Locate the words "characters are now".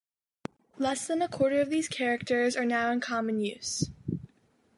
1.87-2.91